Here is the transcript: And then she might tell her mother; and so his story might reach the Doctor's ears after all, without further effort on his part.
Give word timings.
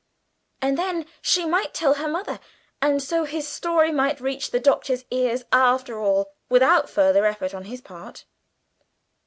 And 0.63 0.79
then 0.79 1.05
she 1.21 1.45
might 1.45 1.75
tell 1.75 1.93
her 1.93 2.07
mother; 2.07 2.39
and 2.81 3.03
so 3.03 3.23
his 3.23 3.47
story 3.47 3.91
might 3.91 4.19
reach 4.19 4.49
the 4.49 4.59
Doctor's 4.59 5.05
ears 5.11 5.43
after 5.51 5.99
all, 5.99 6.31
without 6.49 6.89
further 6.89 7.27
effort 7.27 7.53
on 7.53 7.65
his 7.65 7.81
part. 7.81 8.25